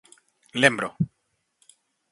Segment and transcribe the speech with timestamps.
[0.61, 0.87] _Lembro.